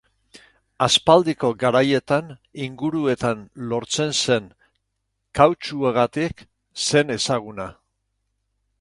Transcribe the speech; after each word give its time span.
Aspaldiko 0.85 1.51
garaietan, 1.63 2.31
inguruetan 2.69 3.45
lortzen 3.73 4.17
zen 4.23 4.49
kautxuagatik 5.41 6.45
zen 6.89 7.19
ezaguna. 7.19 7.73